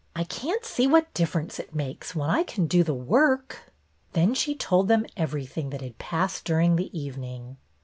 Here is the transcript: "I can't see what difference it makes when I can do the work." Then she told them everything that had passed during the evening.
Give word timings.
"I 0.15 0.23
can't 0.23 0.65
see 0.65 0.87
what 0.87 1.13
difference 1.13 1.59
it 1.59 1.75
makes 1.75 2.15
when 2.15 2.27
I 2.27 2.41
can 2.41 2.65
do 2.65 2.83
the 2.83 2.91
work." 2.95 3.71
Then 4.13 4.33
she 4.33 4.55
told 4.55 4.87
them 4.87 5.05
everything 5.15 5.69
that 5.69 5.81
had 5.81 5.99
passed 5.99 6.43
during 6.43 6.75
the 6.75 6.89
evening. 6.99 7.57